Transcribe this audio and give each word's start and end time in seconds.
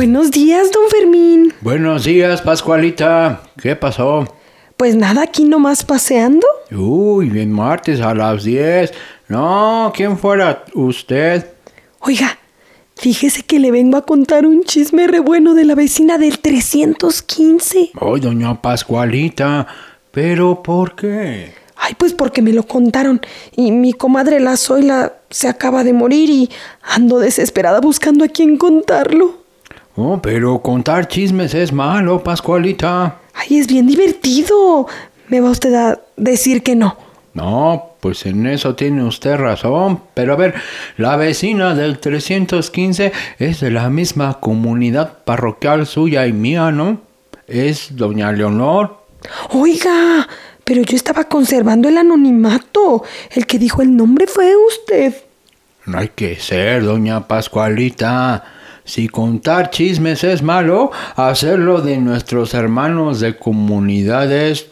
Buenos 0.00 0.30
días, 0.30 0.72
don 0.72 0.88
Fermín. 0.88 1.52
Buenos 1.60 2.04
días, 2.04 2.40
Pascualita. 2.40 3.42
¿Qué 3.60 3.76
pasó? 3.76 4.34
Pues 4.78 4.96
nada, 4.96 5.24
aquí 5.24 5.44
nomás 5.44 5.84
paseando. 5.84 6.46
Uy, 6.70 7.28
bien 7.28 7.52
martes 7.52 8.00
a 8.00 8.14
las 8.14 8.44
10. 8.44 8.94
No, 9.28 9.92
¿quién 9.94 10.16
fuera 10.16 10.64
usted? 10.72 11.46
Oiga, 11.98 12.38
fíjese 12.96 13.42
que 13.42 13.58
le 13.58 13.70
vengo 13.70 13.98
a 13.98 14.06
contar 14.06 14.46
un 14.46 14.64
chisme 14.64 15.06
re 15.06 15.20
bueno 15.20 15.52
de 15.52 15.66
la 15.66 15.74
vecina 15.74 16.16
del 16.16 16.38
315. 16.38 17.90
Ay, 18.00 18.20
doña 18.20 18.62
Pascualita. 18.62 19.66
¿Pero 20.12 20.62
por 20.62 20.96
qué? 20.96 21.52
Ay, 21.76 21.94
pues 21.98 22.14
porque 22.14 22.40
me 22.40 22.54
lo 22.54 22.62
contaron. 22.62 23.20
Y 23.54 23.70
mi 23.70 23.92
comadre 23.92 24.40
la 24.40 24.56
Zoila 24.56 25.16
se 25.28 25.46
acaba 25.46 25.84
de 25.84 25.92
morir 25.92 26.30
y 26.30 26.48
ando 26.80 27.18
desesperada 27.18 27.82
buscando 27.82 28.24
a 28.24 28.28
quién 28.28 28.56
contarlo. 28.56 29.39
Oh, 30.02 30.18
pero 30.22 30.62
contar 30.62 31.08
chismes 31.08 31.52
es 31.52 31.74
malo, 31.74 32.24
Pascualita. 32.24 33.18
Ay, 33.34 33.58
es 33.58 33.66
bien 33.66 33.86
divertido. 33.86 34.86
Me 35.28 35.42
va 35.42 35.50
usted 35.50 35.74
a 35.74 36.00
decir 36.16 36.62
que 36.62 36.74
no. 36.74 36.96
No, 37.34 37.96
pues 38.00 38.24
en 38.24 38.46
eso 38.46 38.74
tiene 38.74 39.04
usted 39.04 39.36
razón. 39.36 40.00
Pero 40.14 40.32
a 40.32 40.36
ver, 40.36 40.54
la 40.96 41.16
vecina 41.16 41.74
del 41.74 41.98
315 41.98 43.12
es 43.38 43.60
de 43.60 43.70
la 43.70 43.90
misma 43.90 44.40
comunidad 44.40 45.18
parroquial 45.24 45.86
suya 45.86 46.26
y 46.26 46.32
mía, 46.32 46.70
¿no? 46.70 47.02
Es 47.46 47.94
doña 47.94 48.32
Leonor. 48.32 49.04
Oiga, 49.50 50.26
pero 50.64 50.80
yo 50.80 50.96
estaba 50.96 51.24
conservando 51.24 51.90
el 51.90 51.98
anonimato. 51.98 53.04
El 53.32 53.44
que 53.44 53.58
dijo 53.58 53.82
el 53.82 53.94
nombre 53.94 54.26
fue 54.26 54.54
usted. 54.66 55.14
No 55.84 55.98
hay 55.98 56.08
que 56.08 56.36
ser, 56.36 56.84
doña 56.84 57.28
Pascualita. 57.28 58.59
Si 58.90 59.06
contar 59.06 59.70
chismes 59.70 60.24
es 60.24 60.42
malo, 60.42 60.90
hacerlo 61.14 61.80
de 61.80 61.98
nuestros 61.98 62.54
hermanos 62.54 63.20
de 63.20 63.36
comunidad 63.36 64.32
es 64.32 64.66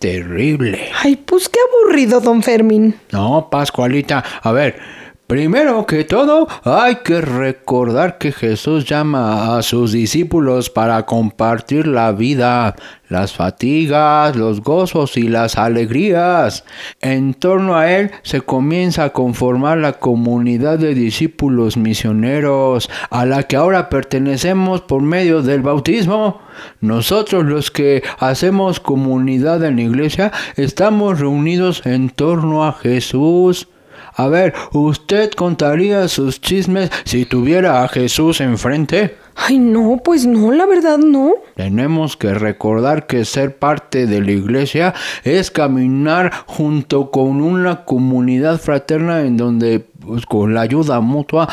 terrible. 0.00 0.88
Ay, 1.00 1.14
pues 1.14 1.48
qué 1.48 1.60
aburrido, 1.60 2.20
don 2.20 2.42
Fermín. 2.42 2.96
No, 3.12 3.46
Pascualita, 3.52 4.24
a 4.42 4.50
ver, 4.50 4.80
primero 5.26 5.86
que 5.86 6.04
todo 6.04 6.46
hay 6.64 6.96
que 6.96 7.20
recordar 7.20 8.18
que 8.18 8.32
Jesús 8.32 8.84
llama 8.84 9.56
a 9.56 9.62
sus 9.62 9.92
discípulos 9.92 10.70
para 10.70 11.04
compartir 11.06 11.86
la 11.86 12.12
vida, 12.12 12.76
las 13.08 13.32
fatigas, 13.32 14.36
los 14.36 14.60
gozos 14.60 15.16
y 15.16 15.28
las 15.28 15.56
alegrías. 15.56 16.64
En 17.00 17.34
torno 17.34 17.76
a 17.76 17.90
él 17.90 18.10
se 18.22 18.40
comienza 18.40 19.04
a 19.04 19.12
conformar 19.12 19.78
la 19.78 19.94
comunidad 19.94 20.78
de 20.78 20.94
discípulos 20.94 21.76
misioneros 21.76 22.90
a 23.10 23.24
la 23.24 23.44
que 23.44 23.56
ahora 23.56 23.88
pertenecemos 23.88 24.82
por 24.82 25.02
medio 25.02 25.42
del 25.42 25.62
bautismo. 25.62 26.40
Nosotros 26.80 27.44
los 27.44 27.70
que 27.70 28.02
hacemos 28.18 28.80
comunidad 28.80 29.64
en 29.64 29.76
la 29.76 29.82
iglesia 29.82 30.32
estamos 30.56 31.20
reunidos 31.20 31.84
en 31.86 32.10
torno 32.10 32.64
a 32.64 32.72
Jesús. 32.72 33.68
A 34.16 34.28
ver, 34.28 34.54
¿usted 34.72 35.32
contaría 35.32 36.06
sus 36.08 36.40
chismes 36.40 36.90
si 37.04 37.24
tuviera 37.24 37.82
a 37.82 37.88
Jesús 37.88 38.40
enfrente? 38.40 39.16
Ay, 39.34 39.58
no, 39.58 40.00
pues 40.04 40.24
no, 40.24 40.52
la 40.52 40.66
verdad 40.66 40.98
no. 40.98 41.32
Tenemos 41.56 42.16
que 42.16 42.34
recordar 42.34 43.08
que 43.08 43.24
ser 43.24 43.58
parte 43.58 44.06
de 44.06 44.20
la 44.20 44.30
iglesia 44.30 44.94
es 45.24 45.50
caminar 45.50 46.32
junto 46.46 47.10
con 47.10 47.40
una 47.40 47.84
comunidad 47.84 48.60
fraterna 48.60 49.22
en 49.22 49.36
donde, 49.36 49.80
pues, 49.80 50.26
con 50.26 50.54
la 50.54 50.60
ayuda 50.60 51.00
mutua, 51.00 51.48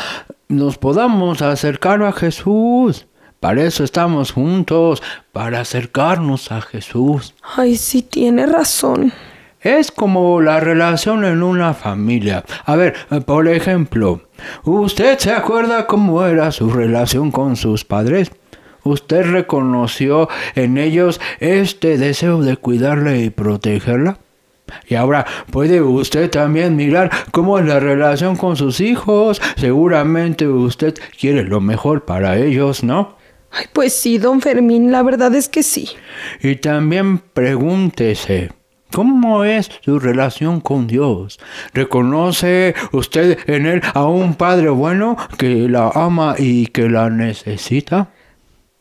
nos 0.48 0.78
podamos 0.78 1.42
acercar 1.42 2.02
a 2.04 2.12
Jesús. 2.12 3.06
Para 3.40 3.64
eso 3.64 3.82
estamos 3.82 4.30
juntos, 4.30 5.02
para 5.32 5.60
acercarnos 5.60 6.52
a 6.52 6.60
Jesús. 6.60 7.34
Ay, 7.56 7.74
sí, 7.74 8.02
tiene 8.02 8.46
razón. 8.46 9.12
Es 9.62 9.92
como 9.92 10.40
la 10.40 10.58
relación 10.58 11.24
en 11.24 11.42
una 11.42 11.72
familia. 11.72 12.44
A 12.64 12.74
ver, 12.74 12.94
eh, 13.10 13.20
por 13.20 13.46
ejemplo, 13.46 14.22
¿usted 14.64 15.18
se 15.18 15.32
acuerda 15.32 15.86
cómo 15.86 16.24
era 16.24 16.50
su 16.50 16.68
relación 16.68 17.30
con 17.30 17.54
sus 17.54 17.84
padres? 17.84 18.32
¿Usted 18.82 19.30
reconoció 19.30 20.28
en 20.56 20.78
ellos 20.78 21.20
este 21.38 21.96
deseo 21.96 22.42
de 22.42 22.56
cuidarla 22.56 23.16
y 23.16 23.30
protegerla? 23.30 24.18
Y 24.88 24.96
ahora 24.96 25.26
puede 25.50 25.80
usted 25.80 26.30
también 26.30 26.74
mirar 26.74 27.10
cómo 27.30 27.58
es 27.58 27.66
la 27.66 27.78
relación 27.78 28.36
con 28.36 28.56
sus 28.56 28.80
hijos. 28.80 29.40
Seguramente 29.56 30.48
usted 30.48 30.94
quiere 31.18 31.44
lo 31.44 31.60
mejor 31.60 32.04
para 32.04 32.36
ellos, 32.36 32.82
¿no? 32.82 33.16
Ay, 33.52 33.66
pues 33.72 33.92
sí, 33.92 34.18
don 34.18 34.40
Fermín, 34.40 34.90
la 34.90 35.02
verdad 35.02 35.34
es 35.34 35.48
que 35.48 35.62
sí. 35.62 35.90
Y 36.42 36.56
también 36.56 37.18
pregúntese, 37.18 38.50
¿cómo 38.92 39.44
es 39.44 39.70
su 39.84 39.98
relación 39.98 40.60
con 40.60 40.86
Dios? 40.86 41.40
¿Reconoce 41.72 42.74
usted 42.92 43.38
en 43.46 43.66
él 43.66 43.82
a 43.94 44.04
un 44.04 44.34
Padre 44.34 44.68
bueno 44.68 45.16
que 45.38 45.68
la 45.68 45.88
ama 45.88 46.36
y 46.38 46.66
que 46.66 46.88
la 46.88 47.10
necesita? 47.10 48.10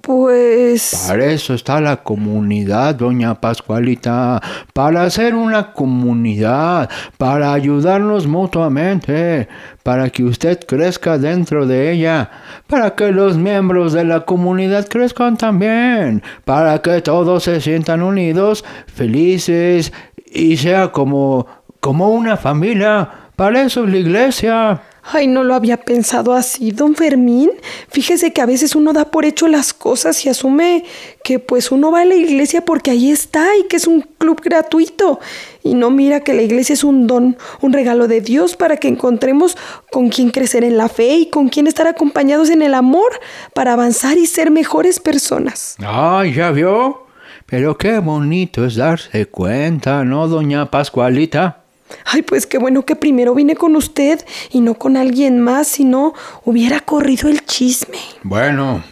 Pues... 0.01 1.05
Para 1.07 1.25
eso 1.25 1.53
está 1.53 1.79
la 1.79 1.97
comunidad, 1.97 2.95
doña 2.95 3.39
Pascualita, 3.39 4.41
para 4.73 5.03
hacer 5.03 5.35
una 5.35 5.73
comunidad, 5.73 6.89
para 7.17 7.53
ayudarnos 7.53 8.27
mutuamente, 8.27 9.47
para 9.83 10.09
que 10.09 10.23
usted 10.23 10.59
crezca 10.65 11.17
dentro 11.17 11.67
de 11.67 11.91
ella, 11.91 12.29
para 12.67 12.95
que 12.95 13.11
los 13.11 13.37
miembros 13.37 13.93
de 13.93 14.05
la 14.05 14.21
comunidad 14.21 14.87
crezcan 14.87 15.37
también, 15.37 16.23
para 16.45 16.81
que 16.81 17.01
todos 17.01 17.43
se 17.43 17.61
sientan 17.61 18.01
unidos, 18.01 18.65
felices 18.87 19.93
y 20.25 20.57
sea 20.57 20.91
como 20.91 21.61
como 21.81 22.09
una 22.09 22.37
familia. 22.37 23.09
Para 23.35 23.63
eso 23.63 23.83
es 23.83 23.91
la 23.91 23.97
iglesia. 23.97 24.81
Ay, 25.03 25.25
no 25.27 25.43
lo 25.43 25.55
había 25.55 25.77
pensado 25.77 26.33
así, 26.33 26.71
don 26.71 26.95
Fermín. 26.95 27.49
Fíjese 27.89 28.33
que 28.33 28.41
a 28.41 28.45
veces 28.45 28.75
uno 28.75 28.93
da 28.93 29.05
por 29.05 29.25
hecho 29.25 29.47
las 29.47 29.73
cosas 29.73 30.25
y 30.25 30.29
asume 30.29 30.83
que 31.23 31.39
pues 31.39 31.71
uno 31.71 31.91
va 31.91 32.01
a 32.01 32.05
la 32.05 32.15
iglesia 32.15 32.63
porque 32.63 32.91
ahí 32.91 33.11
está 33.11 33.47
y 33.57 33.67
que 33.67 33.77
es 33.77 33.87
un 33.87 34.01
club 34.01 34.41
gratuito. 34.41 35.19
Y 35.63 35.73
no 35.73 35.89
mira 35.89 36.19
que 36.19 36.33
la 36.33 36.43
iglesia 36.43 36.73
es 36.73 36.83
un 36.83 37.07
don, 37.07 37.37
un 37.61 37.73
regalo 37.73 38.07
de 38.07 38.21
Dios 38.21 38.55
para 38.55 38.77
que 38.77 38.87
encontremos 38.87 39.57
con 39.91 40.09
quien 40.09 40.29
crecer 40.29 40.63
en 40.63 40.77
la 40.77 40.87
fe 40.87 41.15
y 41.15 41.29
con 41.29 41.49
quien 41.49 41.65
estar 41.65 41.87
acompañados 41.87 42.49
en 42.49 42.61
el 42.61 42.75
amor 42.75 43.11
para 43.55 43.73
avanzar 43.73 44.17
y 44.17 44.27
ser 44.27 44.51
mejores 44.51 44.99
personas. 44.99 45.77
Ay, 45.79 46.33
¿ya 46.33 46.51
vio? 46.51 47.07
Pero 47.47 47.77
qué 47.77 47.99
bonito 47.99 48.65
es 48.65 48.75
darse 48.75 49.25
cuenta, 49.25 50.05
¿no, 50.05 50.27
doña 50.27 50.71
Pascualita? 50.71 51.60
Ay, 52.05 52.21
pues 52.21 52.45
qué 52.47 52.57
bueno 52.57 52.85
que 52.85 52.95
primero 52.95 53.33
vine 53.33 53.55
con 53.55 53.75
usted 53.75 54.25
y 54.51 54.61
no 54.61 54.75
con 54.75 54.97
alguien 54.97 55.39
más, 55.41 55.67
si 55.67 55.83
no 55.83 56.13
hubiera 56.43 56.79
corrido 56.79 57.29
el 57.29 57.45
chisme. 57.45 57.97
Bueno, 58.23 58.83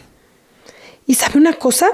¿Y 1.10 1.14
sabe 1.14 1.40
una 1.40 1.54
cosa? 1.54 1.88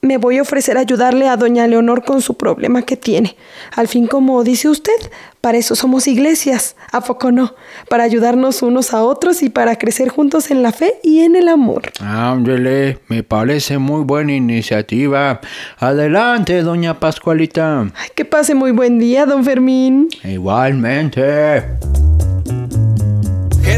Me 0.00 0.16
voy 0.16 0.38
a 0.38 0.42
ofrecer 0.42 0.76
a 0.76 0.80
ayudarle 0.80 1.28
a 1.28 1.36
doña 1.36 1.66
Leonor 1.66 2.04
con 2.04 2.22
su 2.22 2.34
problema 2.34 2.82
que 2.82 2.96
tiene. 2.96 3.36
Al 3.74 3.88
fin, 3.88 4.06
como 4.06 4.44
dice 4.44 4.68
usted, 4.68 4.92
para 5.40 5.58
eso 5.58 5.74
somos 5.74 6.06
iglesias, 6.06 6.76
¿a 6.92 7.00
poco 7.00 7.32
no? 7.32 7.54
Para 7.88 8.04
ayudarnos 8.04 8.62
unos 8.62 8.92
a 8.94 9.02
otros 9.02 9.42
y 9.42 9.50
para 9.50 9.76
crecer 9.76 10.08
juntos 10.08 10.50
en 10.50 10.62
la 10.62 10.72
fe 10.72 10.94
y 11.02 11.20
en 11.20 11.36
el 11.36 11.48
amor. 11.48 11.90
Ándele, 12.00 12.98
me 13.08 13.22
parece 13.22 13.78
muy 13.78 14.02
buena 14.02 14.32
iniciativa. 14.32 15.40
Adelante, 15.78 16.62
doña 16.62 16.98
Pascualita. 16.98 17.80
Ay, 17.94 18.08
que 18.14 18.24
pase 18.24 18.54
muy 18.54 18.72
buen 18.72 18.98
día, 18.98 19.26
don 19.26 19.44
Fermín. 19.44 20.08
Igualmente. 20.24 21.64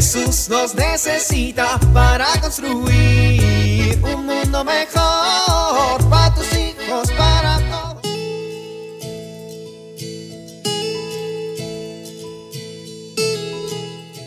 Jesús 0.00 0.48
nos 0.48 0.74
necesita 0.74 1.78
para 1.92 2.26
construir 2.40 4.00
un 4.02 4.24
mundo 4.24 4.64
mejor 4.64 6.08
para 6.08 6.34
tus 6.34 6.50
hijos, 6.54 7.12
para 7.18 7.58
todos. 7.70 8.02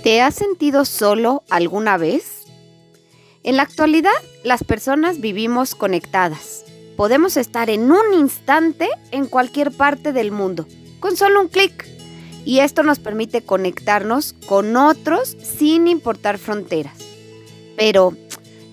¿Te 0.04 0.22
has 0.22 0.36
sentido 0.36 0.86
solo 0.86 1.42
alguna 1.50 1.98
vez? 1.98 2.44
En 3.42 3.58
la 3.58 3.64
actualidad, 3.64 4.12
las 4.44 4.64
personas 4.64 5.22
vivimos 5.22 5.74
conectadas. 5.74 6.66
Podemos 6.96 7.36
estar 7.36 7.72
en 7.72 7.92
un 7.92 8.14
instante 8.14 8.90
en 9.10 9.25
cualquier 9.25 9.72
parte 9.72 10.14
del 10.14 10.31
mundo, 10.31 10.68
con 11.00 11.18
solo 11.18 11.42
un 11.42 11.48
clic. 11.48 11.93
Y 12.45 12.60
esto 12.60 12.84
nos 12.84 13.00
permite 13.00 13.42
conectarnos 13.42 14.34
con 14.48 14.75
otros 14.75 15.38
sin 15.42 15.88
importar 15.88 16.38
fronteras. 16.38 16.98
Pero, 17.78 18.16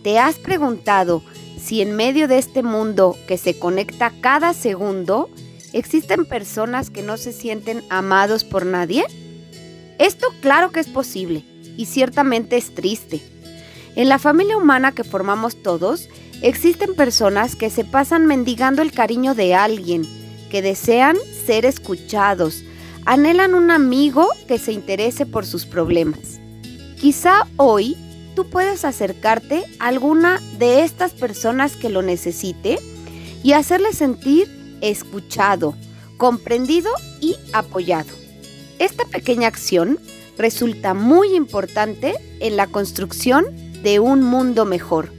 ¿te 0.03 0.19
has 0.19 0.37
preguntado 0.37 1.23
si 1.59 1.81
en 1.83 1.95
medio 1.95 2.27
de 2.27 2.39
este 2.39 2.63
mundo 2.63 3.17
que 3.29 3.39
se 3.39 3.59
conecta 3.59 4.13
cada 4.21 4.55
segundo, 4.55 5.31
existen 5.73 6.25
personas 6.25 6.91
que 6.91 7.03
no 7.03 7.17
se 7.17 7.33
sienten 7.33 7.85
amados 7.91 8.45
por 8.45 8.67
nadie? 8.67 9.05
Esto 9.99 10.27
claro 10.41 10.73
que 10.73 10.81
es 10.81 10.89
posible 10.89 11.45
y 11.77 11.87
ciertamente 11.87 12.57
es 12.57 12.75
triste. 12.75 13.21
En 13.97 14.09
la 14.09 14.19
familia 14.19 14.57
humana 14.57 14.93
que 14.93 15.05
formamos 15.05 15.63
todos, 15.63 16.09
existen 16.43 16.95
personas 16.95 17.57
que 17.57 17.71
se 17.71 17.85
pasan 17.85 18.27
mendigando 18.27 18.83
el 18.83 18.93
cariño 18.93 19.35
de 19.35 19.55
alguien, 19.55 20.03
que 20.51 20.63
desean 20.63 21.17
ser 21.47 21.67
escuchados, 21.67 22.65
anhelan 23.07 23.55
un 23.55 23.71
amigo 23.71 24.29
que 24.47 24.59
se 24.59 24.73
interese 24.73 25.27
por 25.27 25.47
sus 25.47 25.67
problemas. 25.67 26.41
Quizá 27.01 27.47
hoy 27.57 27.97
tú 28.35 28.49
puedes 28.49 28.85
acercarte 28.85 29.65
a 29.79 29.89
alguna 29.89 30.41
de 30.59 30.85
estas 30.85 31.13
personas 31.13 31.77
que 31.77 31.89
lo 31.89 32.03
necesite 32.03 32.79
y 33.43 33.53
hacerle 33.53 33.93
sentir 33.93 34.49
escuchado, 34.81 35.75
comprendido 36.17 36.91
y 37.21 37.37
apoyado. 37.53 38.11
Esta 38.79 39.05
pequeña 39.05 39.49
acción 39.49 39.99
resulta 40.39 40.95
muy 40.95 41.35
importante 41.35 42.15
en 42.41 42.57
la 42.57 42.67
construcción 42.67 43.47
de 43.83 44.01
un 44.01 44.23
mundo 44.23 44.65
mejor. 44.65 45.13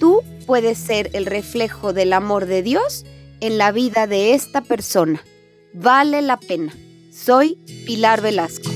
Tú 0.00 0.22
puedes 0.46 0.78
ser 0.78 1.10
el 1.12 1.26
reflejo 1.26 1.92
del 1.92 2.12
amor 2.12 2.46
de 2.46 2.62
Dios 2.62 3.04
en 3.40 3.58
la 3.58 3.72
vida 3.72 4.06
de 4.06 4.34
esta 4.34 4.62
persona. 4.62 5.22
Vale 5.72 6.22
la 6.22 6.38
pena. 6.38 6.72
Soy 7.14 7.54
Pilar 7.86 8.20
Velasco. 8.20 8.70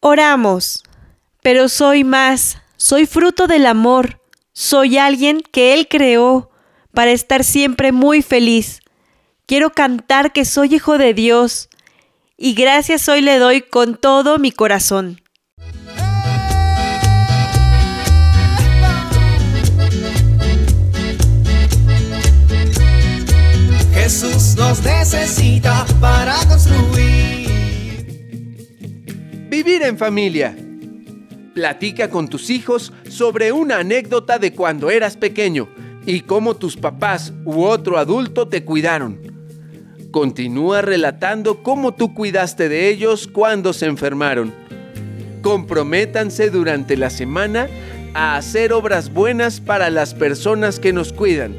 Oramos, 0.00 0.82
pero 1.42 1.68
soy 1.68 2.02
más, 2.02 2.58
soy 2.76 3.06
fruto 3.06 3.46
del 3.46 3.66
amor, 3.66 4.20
soy 4.52 4.98
alguien 4.98 5.42
que 5.52 5.74
Él 5.74 5.86
creó 5.88 6.50
para 6.92 7.12
estar 7.12 7.44
siempre 7.44 7.92
muy 7.92 8.20
feliz. 8.20 8.80
Quiero 9.46 9.70
cantar 9.70 10.32
que 10.32 10.44
soy 10.44 10.74
hijo 10.74 10.98
de 10.98 11.14
Dios 11.14 11.70
y 12.36 12.54
gracias 12.54 13.08
hoy 13.08 13.20
le 13.20 13.38
doy 13.38 13.62
con 13.62 13.96
todo 13.96 14.38
mi 14.38 14.50
corazón. 14.50 15.21
Jesús 24.02 24.56
nos 24.56 24.82
necesita 24.82 25.86
para 26.00 26.34
construir. 26.48 27.46
Vivir 29.48 29.82
en 29.84 29.96
familia. 29.96 30.56
Platica 31.54 32.10
con 32.10 32.26
tus 32.26 32.50
hijos 32.50 32.92
sobre 33.08 33.52
una 33.52 33.78
anécdota 33.78 34.40
de 34.40 34.54
cuando 34.54 34.90
eras 34.90 35.16
pequeño 35.16 35.68
y 36.04 36.22
cómo 36.22 36.56
tus 36.56 36.76
papás 36.76 37.32
u 37.44 37.62
otro 37.62 37.96
adulto 37.96 38.48
te 38.48 38.64
cuidaron. 38.64 39.20
Continúa 40.10 40.82
relatando 40.82 41.62
cómo 41.62 41.94
tú 41.94 42.12
cuidaste 42.12 42.68
de 42.68 42.88
ellos 42.88 43.28
cuando 43.28 43.72
se 43.72 43.86
enfermaron. 43.86 44.52
Comprométanse 45.42 46.50
durante 46.50 46.96
la 46.96 47.08
semana 47.08 47.68
a 48.14 48.34
hacer 48.34 48.72
obras 48.72 49.12
buenas 49.12 49.60
para 49.60 49.90
las 49.90 50.12
personas 50.12 50.80
que 50.80 50.92
nos 50.92 51.12
cuidan. 51.12 51.54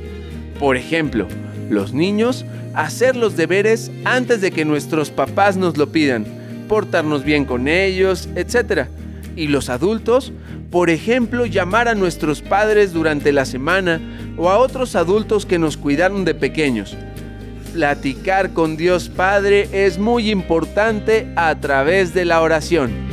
Por 0.60 0.76
ejemplo, 0.76 1.26
los 1.74 1.94
niños, 1.94 2.46
hacer 2.74 3.16
los 3.16 3.36
deberes 3.36 3.92
antes 4.06 4.42
de 4.42 4.52
que 4.52 4.66
nuestros 4.66 5.10
papás 5.10 5.58
nos 5.58 5.78
lo 5.78 5.92
pidan, 5.92 6.26
portarnos 6.68 7.24
bien 7.24 7.46
con 7.46 7.68
ellos, 7.68 8.30
etc. 8.36 8.88
Y 9.36 9.48
los 9.48 9.70
adultos, 9.70 10.32
por 10.72 10.90
ejemplo, 10.90 11.46
llamar 11.46 11.88
a 11.88 11.96
nuestros 11.96 12.42
padres 12.42 12.94
durante 12.94 13.32
la 13.32 13.46
semana 13.46 14.00
o 14.38 14.50
a 14.50 14.58
otros 14.58 14.96
adultos 14.96 15.46
que 15.46 15.60
nos 15.60 15.78
cuidaron 15.78 16.26
de 16.26 16.34
pequeños. 16.34 16.96
Platicar 17.74 18.54
con 18.54 18.78
Dios 18.78 19.10
Padre 19.10 19.68
es 19.72 19.98
muy 19.98 20.30
importante 20.30 21.28
a 21.36 21.56
través 21.60 22.14
de 22.14 22.26
la 22.26 22.42
oración. 22.42 23.13